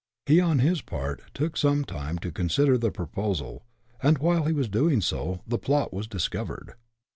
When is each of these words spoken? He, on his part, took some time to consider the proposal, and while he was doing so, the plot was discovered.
He, 0.25 0.39
on 0.39 0.57
his 0.57 0.81
part, 0.81 1.21
took 1.31 1.55
some 1.55 1.85
time 1.85 2.17
to 2.25 2.31
consider 2.31 2.75
the 2.75 2.89
proposal, 2.89 3.67
and 4.01 4.17
while 4.17 4.45
he 4.45 4.51
was 4.51 4.67
doing 4.67 4.99
so, 4.99 5.41
the 5.45 5.59
plot 5.59 5.93
was 5.93 6.07
discovered. 6.07 6.73